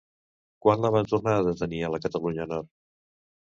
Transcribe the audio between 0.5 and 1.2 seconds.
Quan la van